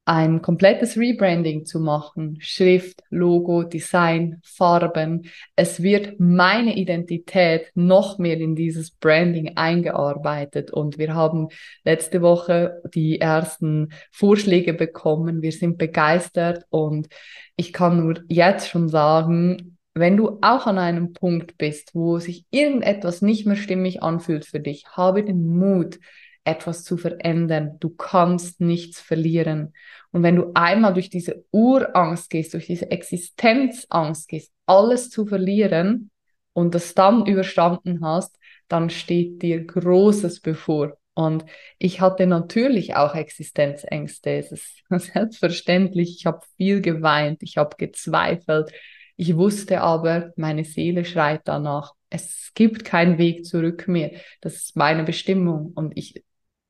ein 0.07 0.43
komplettes 0.43 0.99
Rebranding 0.99 1.65
zu 1.65 1.81
machen. 1.81 2.37
Schrift, 2.41 3.03
Logo, 3.11 3.63
Design, 3.63 4.41
Farben. 4.45 5.31
Es 5.57 5.83
wird 5.83 6.21
meine 6.21 6.77
Identität 6.77 7.71
noch 7.75 8.19
mehr 8.19 8.39
in 8.39 8.55
dieses 8.55 8.91
Branding 8.91 9.57
eingearbeitet 9.57 10.71
und 10.71 10.99
wir 10.99 11.15
haben 11.15 11.49
letzte 11.85 12.21
Woche 12.21 12.83
die 12.95 13.21
ersten 13.21 13.91
Vorschläge 14.11 14.75
bekommen. 14.75 15.41
Wir 15.41 15.53
sind 15.53 15.79
begeistert 15.79 16.67
und 16.69 17.09
ich 17.57 17.73
kann 17.73 18.05
nur 18.05 18.23
jetzt 18.29 18.69
schon 18.69 18.89
sagen, 18.89 19.79
wenn 19.95 20.17
du 20.17 20.39
auch 20.43 20.67
an 20.67 20.79
einem 20.79 21.13
Punkt 21.13 21.57
bist, 21.57 21.95
wo 21.95 22.19
sich 22.19 22.45
irgendetwas 22.51 23.23
nicht 23.23 23.47
mehr 23.47 23.57
stimmig 23.57 24.03
anfühlt 24.03 24.45
für 24.45 24.61
dich, 24.61 24.87
habe 24.89 25.25
den 25.25 25.47
Mut, 25.57 26.01
etwas 26.45 26.85
zu 26.85 26.97
verändern. 26.97 27.77
Du 27.81 27.91
kannst 27.91 28.61
nichts 28.61 29.01
verlieren. 29.01 29.73
Und 30.13 30.23
wenn 30.23 30.37
du 30.37 30.53
einmal 30.55 30.95
durch 30.95 31.11
diese 31.11 31.45
Urangst 31.51 32.31
gehst, 32.31 32.55
durch 32.55 32.67
diese 32.67 32.91
Existenzangst 32.91 34.29
gehst, 34.29 34.53
alles 34.67 35.11
zu 35.11 35.27
verlieren 35.27 36.11
und 36.53 36.75
das 36.75 36.95
dann 36.95 37.27
überstanden 37.27 38.05
hast, 38.05 38.39
dann 38.69 38.91
steht 38.91 39.43
dir 39.43 39.65
Großes 39.65 40.41
bevor. 40.41 40.97
Und 41.15 41.45
ich 41.79 42.01
hatte 42.01 42.27
natürlich 42.27 42.97
auch 42.97 43.15
Existenzängste. 43.15 44.31
Es 44.31 44.53
ist 44.53 44.83
selbstverständlich. 44.91 46.17
Ich 46.19 46.27
habe 46.27 46.41
viel 46.57 46.81
geweint, 46.81 47.43
ich 47.43 47.57
habe 47.57 47.77
gezweifelt. 47.77 48.73
Ich 49.17 49.37
wusste 49.37 49.81
aber, 49.81 50.33
meine 50.37 50.65
Seele 50.65 51.05
schreit 51.05 51.43
danach. 51.45 51.93
Es 52.11 52.53
gibt 52.55 52.85
keinen 52.85 53.19
Weg 53.19 53.45
zurück 53.47 53.87
mehr. 53.87 54.13
Das 54.41 54.57
ist 54.57 54.77
meine 54.77 55.05
Bestimmung 55.05 55.73
und 55.75 55.97
ich 55.97 56.25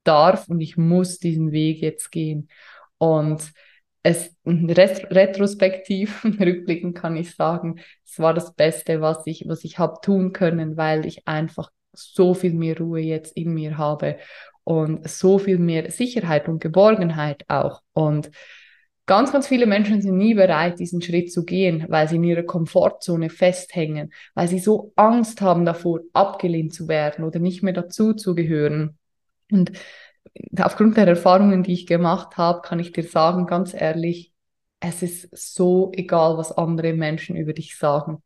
darf 0.04 0.48
und 0.48 0.60
ich 0.60 0.76
muss 0.76 1.18
diesen 1.18 1.52
Weg 1.52 1.80
jetzt 1.80 2.10
gehen. 2.10 2.48
Und 2.98 3.52
es 4.02 4.36
retrospektiv 4.46 6.24
rückblickend 6.40 6.94
kann 6.96 7.16
ich 7.16 7.34
sagen, 7.34 7.80
es 8.04 8.18
war 8.18 8.34
das 8.34 8.54
Beste, 8.54 9.00
was 9.00 9.26
ich, 9.26 9.44
was 9.48 9.64
ich 9.64 9.78
habe 9.78 10.00
tun 10.02 10.32
können, 10.32 10.76
weil 10.76 11.06
ich 11.06 11.26
einfach 11.26 11.70
so 11.92 12.34
viel 12.34 12.52
mehr 12.52 12.78
Ruhe 12.78 13.00
jetzt 13.00 13.36
in 13.36 13.54
mir 13.54 13.78
habe 13.78 14.18
und 14.62 15.08
so 15.08 15.38
viel 15.38 15.58
mehr 15.58 15.90
Sicherheit 15.90 16.48
und 16.48 16.60
Geborgenheit 16.60 17.44
auch. 17.48 17.82
Und 17.92 18.30
ganz, 19.06 19.32
ganz 19.32 19.46
viele 19.46 19.66
Menschen 19.66 20.02
sind 20.02 20.16
nie 20.16 20.34
bereit, 20.34 20.78
diesen 20.78 21.02
Schritt 21.02 21.32
zu 21.32 21.44
gehen, 21.44 21.86
weil 21.88 22.08
sie 22.08 22.16
in 22.16 22.24
ihrer 22.24 22.42
Komfortzone 22.42 23.30
festhängen, 23.30 24.12
weil 24.34 24.48
sie 24.48 24.58
so 24.58 24.92
Angst 24.96 25.40
haben 25.40 25.64
davor, 25.64 26.00
abgelehnt 26.12 26.74
zu 26.74 26.88
werden 26.88 27.24
oder 27.24 27.38
nicht 27.38 27.62
mehr 27.62 27.74
dazu 27.74 28.14
zu 28.14 28.34
gehören. 28.34 28.98
Und 29.54 29.72
aufgrund 30.58 30.96
der 30.96 31.06
Erfahrungen, 31.06 31.62
die 31.62 31.72
ich 31.72 31.86
gemacht 31.86 32.36
habe, 32.36 32.60
kann 32.62 32.80
ich 32.80 32.92
dir 32.92 33.04
sagen, 33.04 33.46
ganz 33.46 33.72
ehrlich, 33.72 34.32
es 34.80 35.02
ist 35.02 35.54
so 35.54 35.92
egal, 35.94 36.36
was 36.36 36.50
andere 36.52 36.92
Menschen 36.92 37.36
über 37.36 37.52
dich 37.52 37.78
sagen, 37.78 38.22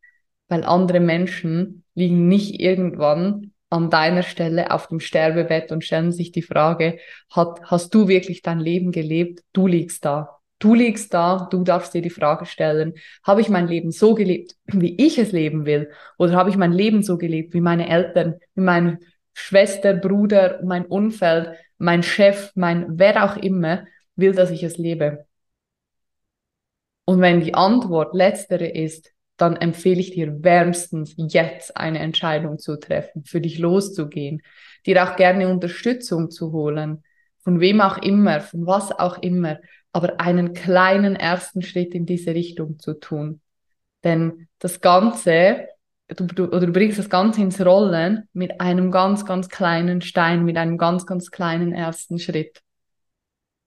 weil 0.49 0.64
andere 0.64 1.00
Menschen 1.00 1.85
liegen 1.94 2.26
nicht 2.26 2.61
irgendwann 2.61 3.52
an 3.68 3.90
deiner 3.90 4.23
Stelle 4.23 4.70
auf 4.70 4.87
dem 4.88 5.00
Sterbebett 5.00 5.70
und 5.70 5.85
stellen 5.85 6.11
sich 6.11 6.32
die 6.32 6.42
Frage, 6.42 6.99
hat, 7.30 7.61
hast 7.64 7.94
du 7.94 8.08
wirklich 8.08 8.40
dein 8.40 8.58
Leben 8.58 8.90
gelebt? 8.90 9.42
Du 9.52 9.66
liegst 9.66 10.06
da. 10.06 10.38
Du 10.58 10.75
liegst 10.75 11.12
da, 11.12 11.47
du 11.50 11.62
darfst 11.62 11.92
dir 11.92 12.02
die 12.02 12.11
Frage 12.11 12.47
stellen, 12.47 12.94
habe 13.23 13.42
ich 13.42 13.50
mein 13.50 13.68
Leben 13.68 13.92
so 13.92 14.14
gelebt, 14.14 14.56
wie 14.64 14.97
ich 14.97 15.18
es 15.18 15.30
leben 15.30 15.66
will? 15.66 15.90
Oder 16.16 16.32
habe 16.32 16.49
ich 16.50 16.56
mein 16.56 16.73
Leben 16.73 17.02
so 17.02 17.18
gelebt, 17.18 17.52
wie 17.52 17.61
meine 17.61 17.88
Eltern, 17.88 18.37
wie 18.54 18.62
meine 18.62 18.99
Schwester, 19.38 19.95
Bruder, 19.95 20.61
mein 20.64 20.85
Umfeld, 20.85 21.57
mein 21.78 22.02
Chef, 22.02 22.50
mein 22.54 22.99
wer 22.99 23.25
auch 23.25 23.37
immer 23.37 23.87
will, 24.16 24.33
dass 24.33 24.50
ich 24.50 24.64
es 24.64 24.78
lebe. 24.78 25.26
Und 27.04 27.21
wenn 27.21 27.40
die 27.40 27.54
Antwort 27.54 28.14
letztere 28.14 28.66
ist, 28.66 29.12
dann 29.37 29.57
empfehle 29.57 30.00
ich 30.00 30.11
dir 30.11 30.42
wärmstens 30.42 31.14
jetzt 31.16 31.76
eine 31.76 32.00
Entscheidung 32.00 32.59
zu 32.59 32.78
treffen, 32.78 33.25
für 33.25 33.40
dich 33.40 33.59
loszugehen, 33.59 34.42
dir 34.85 35.04
auch 35.04 35.14
gerne 35.14 35.49
Unterstützung 35.49 36.30
zu 36.30 36.52
holen, 36.52 37.04
von 37.38 37.61
wem 37.61 37.80
auch 37.80 37.99
immer, 37.99 38.40
von 38.40 38.66
was 38.66 38.90
auch 38.90 39.18
immer, 39.23 39.61
aber 39.92 40.21
einen 40.21 40.52
kleinen 40.52 41.14
ersten 41.14 41.62
Schritt 41.62 41.95
in 41.95 42.04
diese 42.04 42.35
Richtung 42.35 42.80
zu 42.80 42.95
tun. 42.95 43.40
Denn 44.02 44.49
das 44.59 44.80
Ganze 44.80 45.68
du, 46.08 46.26
du, 46.26 46.44
oder 46.46 46.66
du 46.66 46.72
bringst 46.72 46.98
das 46.98 47.10
Ganze 47.10 47.40
ins 47.42 47.64
Rollen 47.64 48.28
mit 48.32 48.60
einem 48.60 48.90
ganz, 48.90 49.24
ganz 49.24 49.48
kleinen 49.48 50.00
Stein, 50.00 50.44
mit 50.44 50.56
einem 50.56 50.78
ganz, 50.78 51.06
ganz 51.06 51.30
kleinen 51.30 51.72
ersten 51.72 52.18
Schritt. 52.18 52.62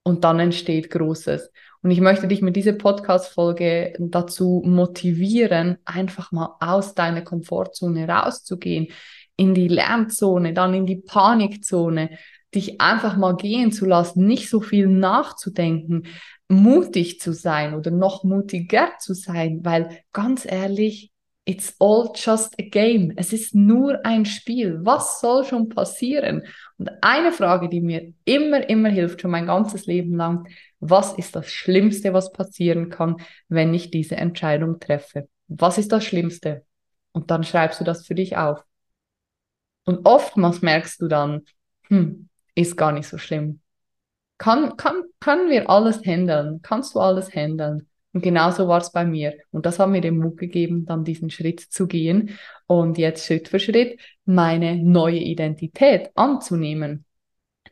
Und 0.04 0.24
dann 0.24 0.40
entsteht 0.40 0.90
Großes. 0.90 1.52
Und 1.84 1.92
ich 1.92 2.02
möchte 2.02 2.28
dich 2.28 2.42
mit 2.42 2.56
dieser 2.56 2.74
Podcast-Folge 2.74 3.94
dazu 4.00 4.62
motivieren, 4.66 5.78
einfach 5.86 6.32
mal 6.32 6.56
aus 6.60 6.96
deiner 6.96 7.22
Komfortzone 7.22 8.08
rauszugehen, 8.08 8.88
in 9.36 9.54
die 9.54 9.68
Lernzone, 9.68 10.54
dann 10.54 10.74
in 10.74 10.86
die 10.86 10.98
Panikzone, 10.98 12.18
dich 12.54 12.82
einfach 12.82 13.16
mal 13.18 13.36
gehen 13.36 13.72
zu 13.72 13.86
lassen, 13.86 14.26
nicht 14.26 14.50
so 14.50 14.60
viel 14.62 14.88
nachzudenken, 14.88 16.04
mutig 16.50 17.20
zu 17.20 17.34
sein 17.34 17.74
oder 17.76 17.92
noch 17.92 18.24
mutiger 18.24 18.90
zu 19.00 19.14
sein, 19.14 19.62
weil 19.64 20.00
ganz 20.12 20.46
ehrlich, 20.46 21.11
It's 21.52 21.76
all 21.80 22.14
just 22.16 22.58
a 22.62 22.64
game. 22.64 23.12
Es 23.18 23.34
ist 23.34 23.54
nur 23.54 24.06
ein 24.06 24.24
Spiel. 24.24 24.80
Was 24.84 25.20
soll 25.20 25.44
schon 25.44 25.68
passieren? 25.68 26.44
Und 26.78 26.90
eine 27.02 27.34
Frage, 27.34 27.68
die 27.68 27.82
mir 27.82 28.14
immer, 28.24 28.70
immer 28.70 28.88
hilft, 28.88 29.20
schon 29.20 29.32
mein 29.32 29.48
ganzes 29.48 29.86
Leben 29.86 30.16
lang, 30.16 30.48
was 30.80 31.12
ist 31.12 31.36
das 31.36 31.52
Schlimmste, 31.52 32.14
was 32.14 32.32
passieren 32.32 32.90
kann, 32.90 33.18
wenn 33.50 33.74
ich 33.74 33.92
diese 33.92 34.16
Entscheidung 34.16 34.80
treffe? 34.80 35.28
Was 35.50 35.78
ist 35.78 35.92
das 35.92 36.06
Schlimmste? 36.06 36.66
Und 37.12 37.32
dann 37.32 37.44
schreibst 37.44 37.82
du 37.82 37.84
das 37.84 38.08
für 38.08 38.16
dich 38.16 38.38
auf. 38.38 38.64
Und 39.84 40.06
oftmals 40.06 40.62
merkst 40.62 41.02
du 41.02 41.10
dann, 41.10 41.42
hm, 41.90 42.30
ist 42.56 42.78
gar 42.78 42.94
nicht 42.94 43.10
so 43.10 43.18
schlimm. 43.18 43.60
Kann, 44.38 44.78
kann, 44.78 45.04
können 45.20 45.50
wir 45.50 45.70
alles 45.70 46.02
handeln? 46.06 46.62
Kannst 46.62 46.96
du 46.96 47.02
alles 47.02 47.36
handeln? 47.36 47.90
Und 48.14 48.22
genauso 48.24 48.68
war 48.68 48.80
es 48.82 48.92
bei 48.92 49.06
mir. 49.06 49.36
Und 49.52 49.66
das 49.66 49.80
hat 49.80 49.90
mir 49.90 50.02
den 50.02 50.18
Mut 50.18 50.38
gegeben, 50.38 50.86
dann 50.86 51.04
diesen 51.04 51.30
Schritt 51.30 51.62
zu 51.62 51.88
gehen 51.88 52.38
und 52.68 52.98
jetzt 52.98 53.26
Schritt 53.26 53.48
für 53.48 53.60
Schritt 53.60 54.00
meine 54.26 54.76
neue 54.76 55.20
Identität 55.20 56.12
anzunehmen. 56.16 57.06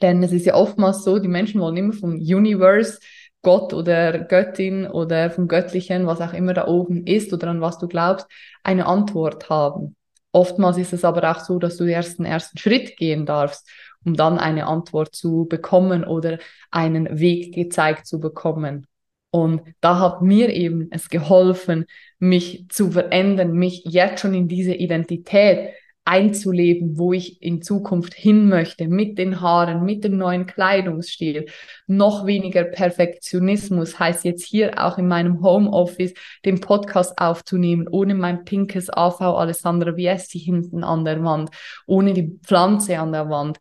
Denn 0.02 0.24
es 0.24 0.32
ist 0.32 0.46
ja 0.46 0.56
oftmals 0.56 1.04
so, 1.04 1.20
die 1.20 1.28
Menschen 1.28 1.60
wollen 1.60 1.78
immer 1.78 1.94
vom 1.94 2.16
Universe, 2.16 3.00
Gott 3.42 3.74
oder 3.74 4.20
Göttin 4.20 4.86
oder 4.88 5.30
vom 5.32 5.48
Göttlichen, 5.48 6.08
was 6.08 6.22
auch 6.22 6.34
immer 6.34 6.54
da 6.54 6.68
oben 6.68 7.06
ist 7.06 7.34
oder 7.34 7.48
an 7.48 7.62
was 7.62 7.78
du 7.78 7.88
glaubst, 7.88 8.28
eine 8.64 8.86
Antwort 8.86 9.50
haben. 9.50 9.96
Oftmals 10.32 10.78
ist 10.78 10.94
es 10.94 11.04
aber 11.04 11.30
auch 11.30 11.40
so, 11.40 11.58
dass 11.58 11.78
du 11.78 11.86
erst 11.86 12.20
den 12.20 12.26
ersten 12.26 12.58
Schritt 12.58 12.98
gehen 12.98 13.26
darfst, 13.26 13.68
um 14.06 14.16
dann 14.16 14.38
eine 14.38 14.68
Antwort 14.68 15.16
zu 15.16 15.46
bekommen 15.50 16.04
oder 16.04 16.38
einen 16.72 17.20
Weg 17.20 17.54
gezeigt 17.56 18.08
zu 18.08 18.20
bekommen. 18.20 18.88
Und 19.32 19.62
da 19.80 20.00
hat 20.00 20.22
mir 20.22 20.50
eben 20.50 20.88
es 20.92 21.10
geholfen, 21.10 21.86
mich 22.18 22.66
zu 22.70 22.92
verändern, 22.92 23.54
mich 23.54 23.84
jetzt 23.86 24.22
schon 24.22 24.34
in 24.34 24.48
diese 24.48 24.74
Identität 24.74 25.74
einzuleben, 26.10 26.98
wo 26.98 27.14
ich 27.14 27.40
in 27.40 27.62
Zukunft 27.62 28.16
hin 28.16 28.50
möchte, 28.50 28.88
mit 28.88 29.20
den 29.20 29.42
Haaren, 29.42 29.86
mit 29.86 30.04
dem 30.04 30.18
neuen 30.18 30.48
Kleidungsstil. 30.48 31.46
Noch 31.86 32.26
weniger 32.26 32.64
Perfektionismus 32.64 34.00
heißt 34.00 34.26
jetzt 34.26 34.44
hier 34.44 34.84
auch 34.84 34.98
in 34.98 35.08
meinem 35.08 35.44
Homeoffice 35.44 36.16
den 36.46 36.62
Podcast 36.62 37.20
aufzunehmen, 37.20 37.88
ohne 37.88 38.16
mein 38.16 38.44
pinkes 38.44 38.90
AV 38.90 39.22
Alessandra 39.22 39.96
Viesti 39.96 40.40
hinten 40.40 40.84
an 40.84 41.06
der 41.06 41.24
Wand, 41.24 41.52
ohne 41.86 42.14
die 42.16 42.40
Pflanze 42.44 42.98
an 42.98 43.12
der 43.12 43.30
Wand. 43.30 43.60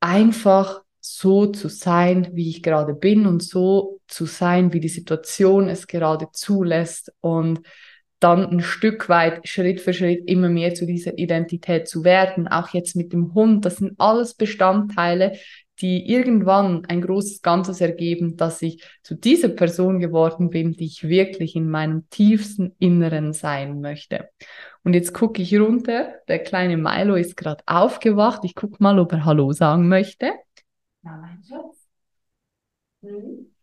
Einfach 0.00 0.82
so 1.14 1.46
zu 1.46 1.68
sein, 1.68 2.28
wie 2.32 2.50
ich 2.50 2.62
gerade 2.62 2.94
bin 2.94 3.26
und 3.26 3.42
so 3.42 4.00
zu 4.08 4.26
sein, 4.26 4.72
wie 4.72 4.80
die 4.80 4.88
Situation 4.88 5.68
es 5.68 5.86
gerade 5.86 6.28
zulässt 6.32 7.12
und 7.20 7.60
dann 8.18 8.46
ein 8.46 8.60
Stück 8.60 9.08
weit 9.08 9.46
Schritt 9.46 9.80
für 9.80 9.92
Schritt 9.92 10.28
immer 10.28 10.48
mehr 10.48 10.74
zu 10.74 10.86
dieser 10.86 11.18
Identität 11.18 11.86
zu 11.86 12.02
werden. 12.02 12.48
Auch 12.48 12.70
jetzt 12.70 12.96
mit 12.96 13.12
dem 13.12 13.34
Hund, 13.34 13.64
das 13.64 13.76
sind 13.76 13.94
alles 13.98 14.34
Bestandteile, 14.34 15.32
die 15.80 16.10
irgendwann 16.10 16.86
ein 16.86 17.02
großes 17.02 17.42
Ganzes 17.42 17.80
ergeben, 17.80 18.36
dass 18.36 18.62
ich 18.62 18.82
zu 19.02 19.14
dieser 19.14 19.50
Person 19.50 20.00
geworden 20.00 20.48
bin, 20.48 20.72
die 20.72 20.86
ich 20.86 21.06
wirklich 21.06 21.54
in 21.54 21.68
meinem 21.68 22.08
tiefsten 22.08 22.74
Inneren 22.78 23.34
sein 23.34 23.80
möchte. 23.80 24.30
Und 24.82 24.94
jetzt 24.94 25.12
gucke 25.12 25.42
ich 25.42 25.54
runter, 25.58 26.14
der 26.28 26.38
kleine 26.38 26.78
Milo 26.78 27.16
ist 27.16 27.36
gerade 27.36 27.62
aufgewacht. 27.66 28.40
Ich 28.44 28.54
gucke 28.54 28.82
mal, 28.82 28.98
ob 28.98 29.12
er 29.12 29.26
Hallo 29.26 29.52
sagen 29.52 29.88
möchte. 29.88 30.32
Na, 31.06 31.18
mein 31.18 31.40
Schatz. 31.48 31.86
Hm? 33.02 33.54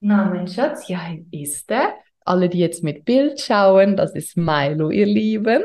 Na, 0.00 0.24
mein 0.30 0.48
Schatz, 0.48 0.88
ja, 0.88 0.98
ist 1.30 1.70
er. 1.70 1.92
Alle, 2.24 2.48
die 2.48 2.58
jetzt 2.58 2.82
mit 2.82 3.04
Bild 3.04 3.38
schauen, 3.38 3.98
das 3.98 4.14
ist 4.14 4.38
Milo, 4.38 4.88
ihr 4.90 5.04
Lieben. 5.04 5.62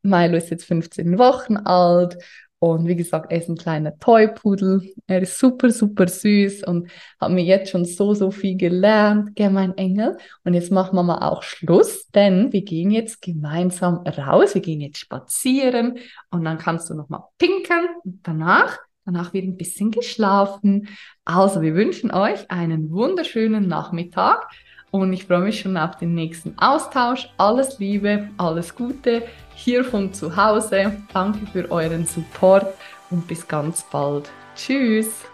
Milo 0.00 0.38
ist 0.38 0.48
jetzt 0.48 0.64
15 0.64 1.18
Wochen 1.18 1.58
alt 1.58 2.16
und 2.60 2.88
wie 2.88 2.96
gesagt, 2.96 3.30
er 3.30 3.40
ist 3.40 3.50
ein 3.50 3.58
kleiner 3.58 3.98
Toypudel. 3.98 4.94
Er 5.06 5.20
ist 5.20 5.38
super, 5.38 5.68
super 5.68 6.08
süß 6.08 6.64
und 6.64 6.90
hat 7.20 7.30
mir 7.30 7.44
jetzt 7.44 7.70
schon 7.70 7.84
so, 7.84 8.14
so 8.14 8.30
viel 8.30 8.56
gelernt. 8.56 9.36
Gell, 9.36 9.50
mein 9.50 9.76
Engel. 9.76 10.16
Und 10.44 10.54
jetzt 10.54 10.72
machen 10.72 10.96
wir 10.96 11.02
mal 11.02 11.28
auch 11.28 11.42
Schluss, 11.42 12.08
denn 12.08 12.54
wir 12.54 12.62
gehen 12.62 12.90
jetzt 12.90 13.20
gemeinsam 13.20 13.98
raus. 13.98 14.54
Wir 14.54 14.62
gehen 14.62 14.80
jetzt 14.80 14.96
spazieren 14.96 15.98
und 16.30 16.42
dann 16.42 16.56
kannst 16.56 16.88
du 16.88 16.94
nochmal 16.94 17.24
pinkeln 17.36 17.86
und 18.02 18.26
danach 18.26 18.78
Danach 19.04 19.32
wird 19.32 19.44
ein 19.44 19.56
bisschen 19.56 19.90
geschlafen. 19.90 20.88
Also, 21.24 21.62
wir 21.62 21.74
wünschen 21.74 22.10
euch 22.10 22.50
einen 22.50 22.90
wunderschönen 22.90 23.68
Nachmittag 23.68 24.48
und 24.90 25.12
ich 25.12 25.24
freue 25.24 25.40
mich 25.40 25.60
schon 25.60 25.76
auf 25.76 25.96
den 25.96 26.14
nächsten 26.14 26.56
Austausch. 26.58 27.28
Alles 27.36 27.78
Liebe, 27.78 28.28
alles 28.36 28.74
Gute 28.74 29.22
hier 29.54 29.84
von 29.84 30.12
zu 30.12 30.36
Hause. 30.36 30.96
Danke 31.12 31.46
für 31.46 31.70
euren 31.70 32.06
Support 32.06 32.74
und 33.10 33.26
bis 33.26 33.46
ganz 33.46 33.84
bald. 33.90 34.30
Tschüss. 34.54 35.33